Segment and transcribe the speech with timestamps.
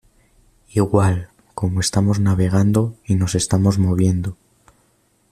[0.71, 4.35] igual, como estamos navegando y nos estamos moviendo